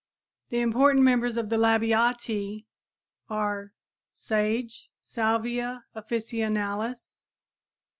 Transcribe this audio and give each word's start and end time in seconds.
The 0.49 0.61
important 0.61 1.05
members 1.05 1.37
of 1.37 1.49
the 1.49 1.57
Labiatæ 1.57 2.65
are: 3.29 3.71
Sage 4.11 4.89
(Salvia 4.99 5.85
officinalis, 5.93 7.29
Linn.). 7.29 7.33